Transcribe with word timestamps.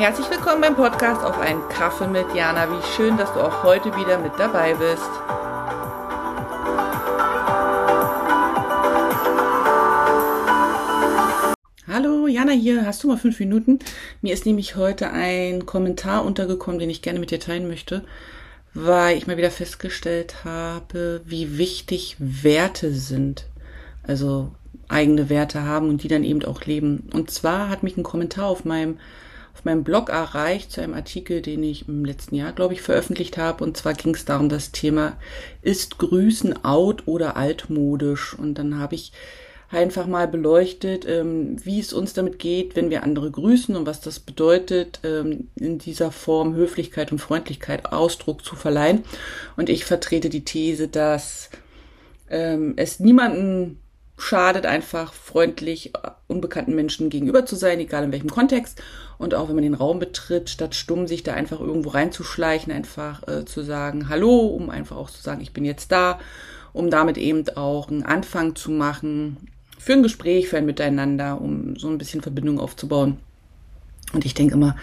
Herzlich 0.00 0.30
willkommen 0.30 0.62
beim 0.62 0.76
Podcast 0.76 1.22
auf 1.22 1.38
einen 1.38 1.60
Kaffee 1.68 2.06
mit 2.06 2.34
Jana. 2.34 2.70
Wie 2.70 2.82
schön, 2.96 3.18
dass 3.18 3.34
du 3.34 3.40
auch 3.40 3.62
heute 3.64 3.94
wieder 3.96 4.16
mit 4.16 4.32
dabei 4.38 4.72
bist. 4.72 5.02
Hallo, 11.86 12.26
Jana 12.28 12.52
hier. 12.52 12.86
Hast 12.86 13.04
du 13.04 13.08
mal 13.08 13.18
fünf 13.18 13.38
Minuten? 13.40 13.78
Mir 14.22 14.32
ist 14.32 14.46
nämlich 14.46 14.76
heute 14.76 15.10
ein 15.10 15.66
Kommentar 15.66 16.24
untergekommen, 16.24 16.78
den 16.78 16.88
ich 16.88 17.02
gerne 17.02 17.20
mit 17.20 17.30
dir 17.30 17.38
teilen 17.38 17.68
möchte, 17.68 18.02
weil 18.72 19.18
ich 19.18 19.26
mal 19.26 19.36
wieder 19.36 19.50
festgestellt 19.50 20.46
habe, 20.46 21.20
wie 21.26 21.58
wichtig 21.58 22.16
Werte 22.18 22.94
sind. 22.94 23.44
Also 24.02 24.50
eigene 24.88 25.28
Werte 25.28 25.62
haben 25.62 25.90
und 25.90 26.02
die 26.02 26.08
dann 26.08 26.24
eben 26.24 26.42
auch 26.46 26.64
leben. 26.64 27.10
Und 27.12 27.30
zwar 27.30 27.68
hat 27.68 27.82
mich 27.82 27.98
ein 27.98 28.02
Kommentar 28.02 28.46
auf 28.46 28.64
meinem 28.64 28.96
auf 29.54 29.64
meinem 29.64 29.84
Blog 29.84 30.08
erreicht 30.08 30.72
zu 30.72 30.80
einem 30.80 30.94
Artikel, 30.94 31.42
den 31.42 31.62
ich 31.62 31.88
im 31.88 32.04
letzten 32.04 32.34
Jahr, 32.34 32.52
glaube 32.52 32.74
ich, 32.74 32.82
veröffentlicht 32.82 33.36
habe. 33.36 33.64
Und 33.64 33.76
zwar 33.76 33.94
ging 33.94 34.14
es 34.14 34.24
darum, 34.24 34.48
das 34.48 34.72
Thema 34.72 35.16
ist 35.62 35.98
Grüßen 35.98 36.64
out 36.64 37.06
oder 37.06 37.36
altmodisch. 37.36 38.34
Und 38.38 38.54
dann 38.54 38.78
habe 38.78 38.94
ich 38.94 39.12
einfach 39.70 40.06
mal 40.06 40.26
beleuchtet, 40.26 41.06
ähm, 41.06 41.56
wie 41.64 41.78
es 41.78 41.92
uns 41.92 42.12
damit 42.12 42.38
geht, 42.38 42.74
wenn 42.74 42.90
wir 42.90 43.02
andere 43.02 43.30
grüßen 43.30 43.76
und 43.76 43.86
was 43.86 44.00
das 44.00 44.18
bedeutet, 44.18 45.00
ähm, 45.04 45.48
in 45.54 45.78
dieser 45.78 46.10
Form 46.10 46.54
Höflichkeit 46.54 47.12
und 47.12 47.18
Freundlichkeit 47.18 47.92
Ausdruck 47.92 48.44
zu 48.44 48.56
verleihen. 48.56 49.04
Und 49.56 49.68
ich 49.68 49.84
vertrete 49.84 50.28
die 50.28 50.44
These, 50.44 50.88
dass 50.88 51.50
ähm, 52.28 52.74
es 52.76 53.00
niemanden 53.00 53.79
schadet, 54.20 54.66
einfach 54.66 55.12
freundlich 55.12 55.92
unbekannten 56.26 56.74
Menschen 56.74 57.10
gegenüber 57.10 57.46
zu 57.46 57.56
sein, 57.56 57.80
egal 57.80 58.04
in 58.04 58.12
welchem 58.12 58.30
Kontext. 58.30 58.82
Und 59.18 59.34
auch 59.34 59.48
wenn 59.48 59.56
man 59.56 59.64
den 59.64 59.74
Raum 59.74 59.98
betritt, 59.98 60.50
statt 60.50 60.74
stumm 60.74 61.06
sich 61.06 61.22
da 61.22 61.34
einfach 61.34 61.60
irgendwo 61.60 61.90
reinzuschleichen, 61.90 62.72
einfach 62.72 63.26
äh, 63.28 63.44
zu 63.44 63.62
sagen 63.62 64.08
Hallo, 64.08 64.46
um 64.46 64.70
einfach 64.70 64.96
auch 64.96 65.10
zu 65.10 65.20
sagen, 65.22 65.40
ich 65.40 65.52
bin 65.52 65.64
jetzt 65.64 65.92
da, 65.92 66.18
um 66.72 66.90
damit 66.90 67.18
eben 67.18 67.44
auch 67.56 67.90
einen 67.90 68.04
Anfang 68.04 68.54
zu 68.54 68.70
machen 68.70 69.36
für 69.78 69.94
ein 69.94 70.02
Gespräch, 70.02 70.48
für 70.48 70.58
ein 70.58 70.66
Miteinander, 70.66 71.40
um 71.40 71.76
so 71.76 71.88
ein 71.88 71.98
bisschen 71.98 72.20
Verbindung 72.20 72.60
aufzubauen. 72.60 73.18
Und 74.12 74.24
ich 74.24 74.34
denke 74.34 74.54
immer, 74.54 74.76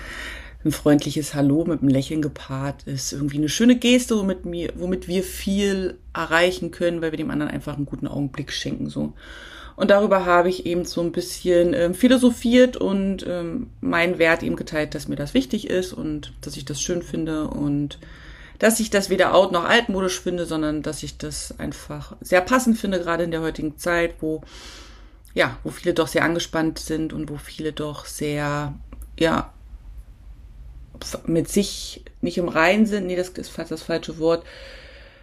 ein 0.67 0.71
freundliches 0.71 1.33
Hallo 1.33 1.65
mit 1.65 1.81
einem 1.81 1.89
Lächeln 1.89 2.21
gepaart 2.21 2.83
ist 2.83 3.13
irgendwie 3.13 3.37
eine 3.37 3.49
schöne 3.49 3.77
Geste, 3.77 4.17
womit, 4.17 4.45
mir, 4.45 4.73
womit 4.75 5.07
wir 5.07 5.23
viel 5.23 5.97
erreichen 6.13 6.71
können, 6.71 7.01
weil 7.01 7.11
wir 7.11 7.17
dem 7.17 7.31
anderen 7.31 7.51
einfach 7.51 7.75
einen 7.75 7.85
guten 7.85 8.07
Augenblick 8.07 8.51
schenken. 8.51 8.89
So. 8.89 9.13
Und 9.75 9.91
darüber 9.91 10.25
habe 10.25 10.49
ich 10.49 10.65
eben 10.65 10.85
so 10.85 11.01
ein 11.01 11.11
bisschen 11.11 11.73
ähm, 11.73 11.93
philosophiert 11.93 12.77
und 12.77 13.25
ähm, 13.27 13.67
meinen 13.81 14.19
Wert 14.19 14.43
eben 14.43 14.55
geteilt, 14.55 14.93
dass 14.93 15.07
mir 15.07 15.15
das 15.15 15.33
wichtig 15.33 15.69
ist 15.69 15.93
und 15.93 16.33
dass 16.41 16.57
ich 16.57 16.65
das 16.65 16.81
schön 16.81 17.01
finde 17.01 17.47
und 17.47 17.99
dass 18.59 18.79
ich 18.79 18.89
das 18.89 19.09
weder 19.09 19.35
out 19.35 19.51
noch 19.51 19.65
altmodisch 19.65 20.19
finde, 20.19 20.45
sondern 20.45 20.81
dass 20.81 21.03
ich 21.03 21.17
das 21.17 21.57
einfach 21.59 22.15
sehr 22.21 22.41
passend 22.41 22.77
finde, 22.77 22.99
gerade 22.99 23.23
in 23.23 23.31
der 23.31 23.41
heutigen 23.41 23.77
Zeit, 23.77 24.15
wo 24.19 24.41
ja, 25.33 25.59
wo 25.63 25.69
viele 25.69 25.93
doch 25.93 26.07
sehr 26.07 26.23
angespannt 26.23 26.79
sind 26.79 27.13
und 27.13 27.29
wo 27.29 27.37
viele 27.37 27.71
doch 27.71 28.05
sehr, 28.05 28.73
ja, 29.19 29.53
mit 31.25 31.49
sich 31.49 32.03
nicht 32.21 32.37
im 32.37 32.49
Reinen 32.49 32.85
sind, 32.85 33.07
nee, 33.07 33.15
das 33.15 33.29
ist 33.29 33.49
fast 33.49 33.71
das 33.71 33.83
falsche 33.83 34.19
Wort, 34.19 34.43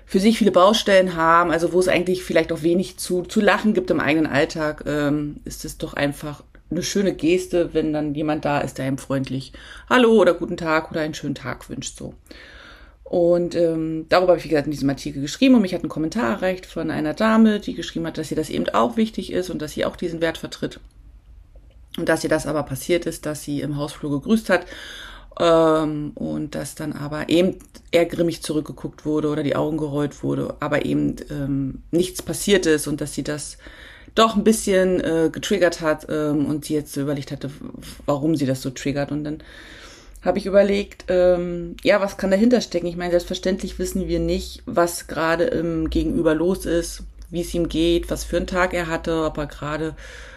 für 0.07 0.21
sich 0.21 0.39
viele 0.39 0.53
Baustellen 0.53 1.17
haben, 1.17 1.51
also 1.51 1.73
wo 1.73 1.81
es 1.81 1.89
eigentlich 1.89 2.23
vielleicht 2.23 2.53
auch 2.53 2.63
wenig 2.63 2.99
zu, 2.99 3.23
zu 3.23 3.41
lachen 3.41 3.75
gibt 3.75 3.91
im 3.91 4.01
eigenen 4.01 4.27
Alltag, 4.27 4.85
ähm, 4.87 5.37
ist 5.45 5.65
es 5.65 5.79
doch 5.79 5.95
einfach 5.95 6.43
eine 6.71 6.83
schöne 6.83 7.15
Geste, 7.15 7.73
wenn 7.73 7.93
dann 7.93 8.15
jemand 8.15 8.45
da 8.45 8.61
ist, 8.61 8.79
der 8.79 8.87
einem 8.87 8.99
freundlich 8.99 9.53
Hallo 9.89 10.13
oder 10.13 10.35
guten 10.35 10.57
Tag 10.57 10.91
oder 10.91 11.01
einen 11.01 11.15
schönen 11.15 11.35
Tag 11.35 11.69
wünscht. 11.69 11.97
So. 11.97 12.15
Und 13.05 13.55
ähm, 13.55 14.07
darüber 14.09 14.33
habe 14.33 14.39
ich, 14.39 14.45
wie 14.45 14.49
gesagt, 14.49 14.67
in 14.67 14.73
diesem 14.73 14.91
Artikel 14.91 15.23
geschrieben 15.23 15.55
und 15.55 15.63
mich 15.63 15.75
hat 15.75 15.85
ein 15.85 15.89
Kommentar 15.89 16.33
erreicht 16.33 16.67
von 16.67 16.91
einer 16.91 17.15
Dame, 17.15 17.61
die 17.61 17.75
geschrieben 17.75 18.07
hat, 18.07 18.19
dass 18.19 18.31
ihr 18.31 18.37
das 18.37 18.51
eben 18.51 18.69
auch 18.71 18.97
wichtig 18.97 19.33
ist 19.33 19.51
und 19.51 19.61
dass 19.63 19.73
sie 19.73 19.85
auch 19.85 19.97
diesen 19.97 20.21
Wert 20.21 20.39
vertritt. 20.39 20.81
Und 21.97 22.09
dass 22.09 22.25
ihr 22.25 22.31
das 22.31 22.47
aber 22.47 22.65
passiert 22.65 23.07
ist, 23.07 23.25
dass 23.25 23.45
sie 23.45 23.61
im 23.61 23.77
Hausflur 23.77 24.11
gegrüßt 24.11 24.51
hat 24.51 24.67
ähm, 25.41 26.13
und 26.15 26.55
dass 26.55 26.75
dann 26.75 26.93
aber 26.93 27.29
eben 27.29 27.57
eher 27.91 28.07
grimmig 28.07 28.43
zurückgeguckt 28.43 29.05
wurde 29.05 29.29
oder 29.29 29.43
die 29.43 29.57
Augen 29.57 29.77
gerollt 29.77 30.23
wurde, 30.23 30.57
aber 30.61 30.85
eben 30.85 31.17
ähm, 31.31 31.83
nichts 31.91 32.23
passiert 32.23 32.67
ist 32.67 32.87
und 32.87 33.01
dass 33.01 33.15
sie 33.15 33.23
das 33.23 33.59
doch 34.15 34.37
ein 34.37 34.45
bisschen 34.45 35.01
äh, 35.01 35.31
getriggert 35.31 35.81
hat 35.81 36.07
ähm, 36.09 36.47
und 36.47 36.65
sie 36.65 36.75
jetzt 36.75 36.93
so 36.93 37.01
überlegt 37.01 37.33
hatte, 37.33 37.51
warum 38.07 38.37
sie 38.37 38.47
das 38.47 38.63
so 38.63 38.71
triggert. 38.71 39.11
Und 39.11 39.25
dann 39.25 39.39
habe 40.23 40.39
ich 40.39 40.47
überlegt, 40.47 41.07
ähm, 41.09 41.77
ja, 41.83 42.01
was 42.01 42.17
kann 42.17 42.31
dahinter 42.31 42.61
stecken? 42.61 42.87
Ich 42.87 42.97
meine, 42.97 43.11
selbstverständlich 43.11 43.79
wissen 43.79 44.09
wir 44.09 44.21
nicht, 44.21 44.63
was 44.67 45.07
gerade 45.07 45.45
im 45.45 45.91
Gegenüber 45.91 46.35
los 46.35 46.65
ist, 46.65 47.03
wie 47.31 47.41
es 47.41 47.53
ihm 47.55 47.69
geht, 47.69 48.11
was 48.11 48.25
für 48.25 48.37
einen 48.37 48.47
Tag 48.47 48.73
er 48.73 48.87
hatte, 48.87 49.25
ob 49.25 49.37
er 49.39 49.47
gerade 49.47 49.97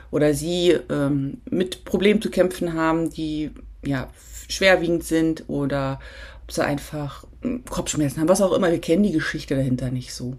oder 0.09 0.33
sie 0.33 0.77
ähm, 0.89 1.41
mit 1.49 1.85
Problemen 1.85 2.21
zu 2.21 2.29
kämpfen 2.29 2.73
haben, 2.73 3.09
die 3.09 3.51
ja 3.87 4.09
schwerwiegend 4.49 5.03
sind 5.03 5.45
oder 5.47 5.99
ob 6.43 6.51
sie 6.51 6.63
einfach 6.63 7.25
hm, 7.41 7.65
Kopfschmerzen 7.65 8.19
haben, 8.19 8.29
was 8.29 8.41
auch 8.41 8.53
immer. 8.53 8.71
Wir 8.71 8.81
kennen 8.81 9.03
die 9.03 9.11
Geschichte 9.11 9.55
dahinter 9.55 9.89
nicht 9.89 10.13
so. 10.13 10.37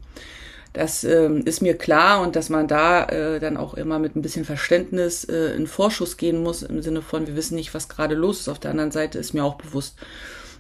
Das 0.72 1.02
ähm, 1.02 1.42
ist 1.44 1.62
mir 1.62 1.76
klar 1.76 2.20
und 2.20 2.36
dass 2.36 2.50
man 2.50 2.68
da 2.68 3.04
äh, 3.06 3.40
dann 3.40 3.56
auch 3.56 3.74
immer 3.74 3.98
mit 3.98 4.14
ein 4.14 4.22
bisschen 4.22 4.44
Verständnis 4.44 5.24
äh, 5.24 5.54
in 5.56 5.66
Vorschuss 5.66 6.16
gehen 6.16 6.42
muss, 6.42 6.62
im 6.62 6.82
Sinne 6.82 7.02
von, 7.02 7.26
wir 7.26 7.36
wissen 7.36 7.56
nicht, 7.56 7.74
was 7.74 7.88
gerade 7.88 8.14
los 8.14 8.40
ist. 8.40 8.48
Auf 8.48 8.58
der 8.58 8.70
anderen 8.70 8.92
Seite 8.92 9.18
ist 9.18 9.32
mir 9.32 9.44
auch 9.44 9.56
bewusst. 9.56 9.98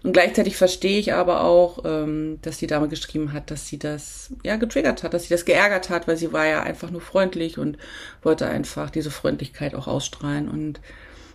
Und 0.02 0.12
gleichzeitig 0.12 0.56
verstehe 0.56 0.98
ich 0.98 1.12
aber 1.12 1.42
auch, 1.42 1.84
ähm, 1.84 2.38
dass 2.42 2.58
die 2.58 2.66
Dame 2.66 2.88
geschrieben 2.88 3.32
hat, 3.32 3.50
dass 3.50 3.66
sie 3.66 3.78
das 3.78 4.30
ja 4.44 4.56
getriggert 4.56 5.02
hat, 5.02 5.12
dass 5.12 5.24
sie 5.24 5.34
das 5.34 5.44
geärgert 5.44 5.90
hat, 5.90 6.06
weil 6.08 6.16
sie 6.16 6.32
war 6.32 6.46
ja 6.46 6.62
einfach 6.62 6.90
nur 6.90 7.00
freundlich 7.00 7.58
und 7.58 7.78
wollte 8.22 8.46
einfach 8.46 8.90
diese 8.90 9.10
Freundlichkeit 9.10 9.74
auch 9.74 9.88
ausstrahlen. 9.88 10.48
Und 10.48 10.80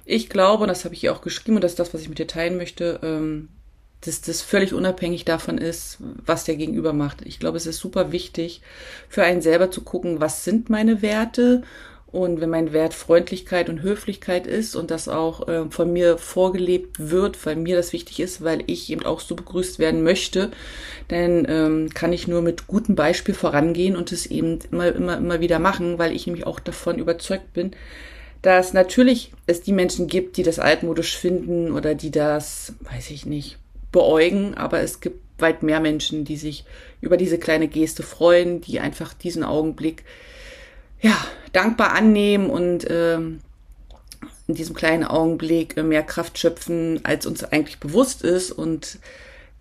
ich 0.06 0.30
glaube, 0.30 0.64
und 0.64 0.70
das 0.70 0.86
habe 0.86 0.96
ich 0.96 1.04
ihr 1.04 1.14
auch 1.14 1.22
geschrieben, 1.22 1.56
und 1.56 1.64
das 1.64 1.74
ist 1.74 1.80
das, 1.80 1.94
was 1.94 2.02
ich 2.02 2.10
mit 2.10 2.20
dir 2.20 2.28
teilen 2.28 2.58
möchte, 2.58 3.00
ähm, 3.04 3.50
dass 4.02 4.22
das 4.22 4.42
völlig 4.42 4.74
unabhängig 4.74 5.26
davon 5.26 5.58
ist, 5.58 5.98
was 6.26 6.44
der 6.44 6.56
Gegenüber 6.56 6.94
macht. 6.94 7.22
Ich 7.26 7.40
glaube, 7.40 7.58
es 7.58 7.66
ist 7.66 7.80
super 7.80 8.12
wichtig 8.12 8.62
für 9.08 9.24
einen 9.24 9.42
selber 9.42 9.72
zu 9.72 9.82
gucken, 9.82 10.20
was 10.20 10.44
sind 10.44 10.70
meine 10.70 11.02
Werte 11.02 11.64
und 12.14 12.42
wenn 12.42 12.50
mein 12.50 12.74
Wert 12.74 12.94
Freundlichkeit 12.94 13.70
und 13.70 13.82
Höflichkeit 13.82 14.46
ist 14.46 14.76
und 14.76 14.92
das 14.92 15.08
auch 15.08 15.48
äh, 15.48 15.66
von 15.72 15.92
mir 15.92 16.20
vorgelebt 16.20 17.10
wird, 17.10 17.44
weil 17.44 17.56
mir 17.56 17.76
das 17.76 17.92
wichtig 17.92 18.20
ist, 18.20 18.44
weil 18.44 18.64
ich 18.68 18.92
eben 18.92 19.04
auch 19.04 19.20
so 19.20 19.36
begrüßt 19.36 19.80
werden 19.80 20.04
möchte, 20.04 20.52
dann 21.08 21.48
ähm, 21.50 21.90
kann 21.90 22.14
ich 22.14 22.28
nur 22.28 22.44
mit 22.44 22.68
gutem 22.68 22.96
Beispiel 22.96 23.34
vorangehen 23.34 23.96
und 23.96 24.12
es 24.12 24.28
eben 24.28 24.60
immer, 24.72 24.94
immer, 24.94 25.18
immer 25.18 25.40
wieder 25.40 25.58
machen, 25.58 25.98
weil 25.98 26.12
ich 26.12 26.28
nämlich 26.28 26.46
auch 26.46 26.60
davon 26.60 27.00
überzeugt 27.00 27.52
bin, 27.54 27.72
dass 28.44 28.74
natürlich 28.74 29.32
es 29.48 29.62
die 29.62 29.72
Menschen 29.72 30.08
gibt, 30.08 30.38
die 30.38 30.44
das 30.44 30.60
altmodisch 30.60 31.18
finden 31.18 31.72
oder 31.72 31.96
die 31.96 32.12
das, 32.12 32.74
weiß 32.82 33.10
ich 33.10 33.26
nicht, 33.26 33.58
beäugen, 33.92 34.54
aber 34.54 34.82
es 34.82 35.00
gibt 35.00 35.22
weit 35.40 35.64
mehr 35.64 35.80
Menschen, 35.80 36.26
die 36.26 36.36
sich 36.36 36.66
über 37.00 37.16
diese 37.16 37.40
kleine 37.40 37.70
Geste 37.70 38.04
freuen, 38.04 38.60
die 38.60 38.82
einfach 38.82 39.14
diesen 39.14 39.44
Augenblick 39.44 40.04
ja 41.02 41.18
dankbar 41.54 41.94
annehmen 41.94 42.50
und 42.50 42.86
ähm, 42.90 43.40
in 44.48 44.56
diesem 44.56 44.76
kleinen 44.76 45.06
Augenblick 45.06 45.78
mehr 45.78 46.04
Kraft 46.04 46.38
schöpfen, 46.38 47.00
als 47.04 47.26
uns 47.26 47.46
eigentlich 47.46 47.80
bewusst 47.80 48.24
ist 48.24 48.52
und 48.52 49.00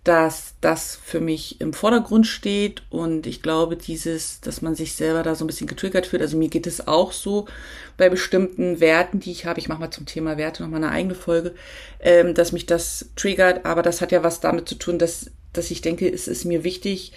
dass 0.03 0.55
das 0.59 0.99
für 1.01 1.21
mich 1.21 1.61
im 1.61 1.71
Vordergrund 1.71 2.27
steht 2.27 2.83
und 2.89 3.25
ich 3.25 3.41
glaube, 3.41 3.77
dieses, 3.77 4.41
dass 4.41 4.61
man 4.61 4.75
sich 4.75 4.95
selber 4.95 5.23
da 5.23 5.33
so 5.33 5.45
ein 5.45 5.47
bisschen 5.47 5.67
getriggert 5.67 6.07
fühlt, 6.07 6.21
also 6.21 6.35
mir 6.35 6.49
geht 6.49 6.67
es 6.67 6.87
auch 6.87 7.13
so 7.13 7.47
bei 7.95 8.09
bestimmten 8.09 8.81
Werten, 8.81 9.21
die 9.21 9.31
ich 9.31 9.45
habe, 9.45 9.61
ich 9.61 9.69
mache 9.69 9.79
mal 9.79 9.91
zum 9.91 10.05
Thema 10.05 10.37
Werte 10.37 10.61
nochmal 10.61 10.83
eine 10.83 10.91
eigene 10.91 11.15
Folge, 11.15 11.53
ähm, 12.01 12.33
dass 12.33 12.51
mich 12.51 12.65
das 12.65 13.11
triggert, 13.15 13.65
aber 13.65 13.81
das 13.81 14.01
hat 14.01 14.11
ja 14.11 14.23
was 14.23 14.41
damit 14.41 14.67
zu 14.67 14.75
tun, 14.75 14.99
dass, 14.99 15.31
dass 15.53 15.71
ich 15.71 15.81
denke, 15.81 16.11
es 16.11 16.27
ist 16.27 16.43
mir 16.43 16.65
wichtig. 16.65 17.13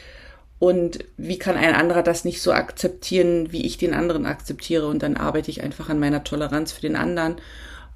Und 0.58 1.00
wie 1.18 1.38
kann 1.38 1.56
ein 1.56 1.74
anderer 1.74 2.02
das 2.02 2.24
nicht 2.24 2.40
so 2.40 2.52
akzeptieren, 2.52 3.52
wie 3.52 3.66
ich 3.66 3.76
den 3.76 3.92
anderen 3.92 4.24
akzeptiere? 4.24 4.86
Und 4.86 5.02
dann 5.02 5.16
arbeite 5.18 5.50
ich 5.50 5.62
einfach 5.62 5.90
an 5.90 5.98
meiner 5.98 6.24
Toleranz 6.24 6.72
für 6.72 6.80
den 6.80 6.96
anderen, 6.96 7.36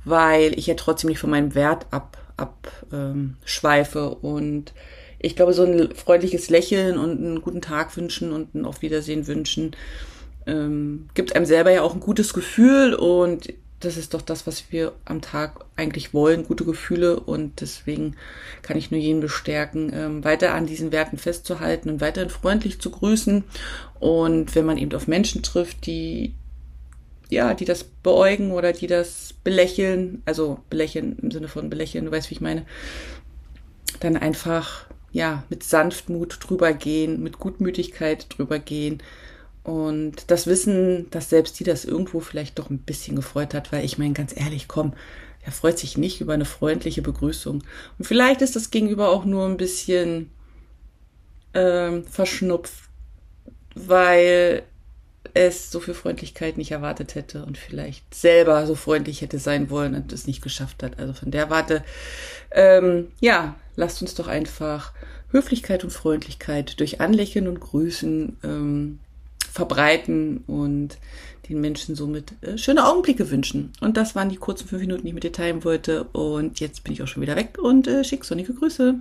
weil 0.05 0.59
ich 0.59 0.67
ja 0.67 0.75
trotzdem 0.75 1.09
nicht 1.09 1.21
von 1.21 1.31
meinem 1.31 1.55
Wert 1.55 1.87
ab 1.91 2.19
abschweife. 2.41 4.11
Und 4.11 4.73
ich 5.19 5.37
glaube, 5.37 5.53
so 5.53 5.65
ein 5.65 5.95
freundliches 5.95 6.51
Lächeln 6.51 6.99
und 6.99 7.19
einen 7.19 7.43
guten 7.43 7.61
Tag 7.61 7.97
wünschen 7.97 8.33
und 8.33 8.55
ein 8.55 8.65
Auf 8.65 8.83
Wiedersehen 8.83 9.27
wünschen, 9.27 9.77
ähm, 10.47 11.09
gibt 11.15 11.37
einem 11.37 11.45
selber 11.45 11.71
ja 11.71 11.83
auch 11.83 11.95
ein 11.95 12.01
gutes 12.01 12.33
Gefühl 12.33 12.95
und 12.95 13.49
das 13.81 13.97
ist 13.97 14.13
doch 14.13 14.21
das, 14.21 14.47
was 14.47 14.71
wir 14.71 14.93
am 15.07 15.23
Tag 15.23 15.65
eigentlich 15.75 16.13
wollen, 16.13 16.45
gute 16.45 16.67
Gefühle. 16.67 17.19
Und 17.19 17.63
deswegen 17.63 18.15
kann 18.61 18.77
ich 18.77 18.91
nur 18.91 19.01
jeden 19.01 19.21
bestärken, 19.21 19.91
ähm, 19.95 20.23
weiter 20.23 20.53
an 20.55 20.67
diesen 20.67 20.93
Werten 20.93 21.17
festzuhalten 21.17 21.89
und 21.89 22.01
weiterhin 22.03 22.29
freundlich 22.31 22.79
zu 22.79 22.91
grüßen. 22.91 23.43
Und 23.99 24.55
wenn 24.55 24.67
man 24.67 24.77
eben 24.77 24.95
auf 24.95 25.09
Menschen 25.09 25.43
trifft, 25.43 25.87
die 25.87 26.35
ja, 27.31 27.55
die 27.55 27.65
das 27.65 27.85
beäugen 27.85 28.53
oder 28.53 28.73
die 28.73 28.87
das 28.87 29.35
belächeln, 29.45 30.23
also 30.27 30.61
belächeln 30.69 31.19
im 31.23 31.31
Sinne 31.31 31.49
von 31.49 31.71
belächeln, 31.71 32.05
du 32.05 32.13
weißt, 32.13 32.31
wie 32.31 32.35
ich 32.35 32.41
meine, 32.41 32.67
dann 34.01 34.17
einfach, 34.17 34.87
ja, 35.13 35.45
mit 35.49 35.63
Sanftmut 35.63 36.39
drüber 36.41 36.73
gehen, 36.73 37.23
mit 37.23 37.39
Gutmütigkeit 37.39 38.27
drüber 38.37 38.59
gehen 38.59 39.03
und 39.63 40.31
das 40.31 40.47
Wissen, 40.47 41.09
dass 41.11 41.31
selbst 41.31 41.61
die 41.61 41.65
das 41.65 41.85
irgendwo 41.85 42.21
vielleicht 42.21 42.59
doch 42.59 42.71
ein 42.71 42.79
bisschen 42.79 43.17
gefreut 43.17 43.55
hat, 43.55 43.73
weil 43.73 43.85
ich 43.85 43.99
meine, 43.99 44.15
ganz 44.15 44.37
ehrlich, 44.37 44.69
komm, 44.69 44.95
er 45.43 45.53
freut 45.53 45.79
sich 45.79 45.97
nicht 45.97 46.21
über 46.21 46.35
eine 46.35 46.45
freundliche 46.45 47.03
Begrüßung. 47.03 47.63
Und 47.99 48.05
vielleicht 48.05 48.43
ist 48.43 48.57
das 48.57 48.71
Gegenüber 48.71 49.09
auch 49.09 49.25
nur 49.25 49.47
ein 49.47 49.57
bisschen 49.57 50.31
ähm, 51.55 52.05
verschnupft, 52.05 52.91
weil 53.75 54.65
es 55.35 55.71
so 55.71 55.81
viel 55.81 55.95
Freundlichkeit 55.95 56.59
nicht 56.59 56.71
erwartet 56.71 57.15
hätte 57.15 57.45
und 57.45 57.59
vielleicht 57.59 58.15
selber 58.15 58.67
so 58.67 58.75
freundlich 58.75 59.21
hätte 59.21 59.39
sein 59.39 59.71
wollen 59.71 59.95
und 59.95 60.13
es 60.13 60.27
nicht 60.27 60.43
geschafft 60.43 60.83
hat. 60.83 60.99
Also 60.99 61.13
von 61.13 61.31
der 61.31 61.51
Warte, 61.51 61.85
ähm, 62.51 63.09
ja, 63.21 63.57
lasst 63.77 64.03
uns 64.03 64.15
doch 64.15 64.29
einfach 64.29 64.93
Höflichkeit 65.31 65.85
und 65.85 65.91
Freundlichkeit 65.91 66.81
durch 66.81 67.01
Anlächeln 67.01 67.49
und 67.49 67.61
Grüßen 67.61 68.37
ähm, 68.43 68.99
verbreiten 69.51 70.45
und 70.47 70.99
den 71.49 71.61
Menschen 71.61 71.95
somit 71.95 72.33
äh, 72.43 72.57
schöne 72.57 72.87
Augenblicke 72.87 73.31
wünschen. 73.31 73.73
Und 73.81 73.97
das 73.97 74.15
waren 74.15 74.29
die 74.29 74.37
kurzen 74.37 74.69
fünf 74.69 74.83
Minuten, 74.83 75.03
die 75.03 75.09
ich 75.09 75.15
mit 75.15 75.25
dir 75.25 75.33
teilen 75.33 75.65
wollte. 75.65 76.05
Und 76.05 76.61
jetzt 76.61 76.85
bin 76.85 76.93
ich 76.93 77.03
auch 77.03 77.09
schon 77.09 77.23
wieder 77.23 77.37
weg 77.37 77.59
und 77.61 77.87
äh, 77.87 78.05
schick 78.05 78.25
sonnige 78.25 78.55
Grüße. 78.55 79.01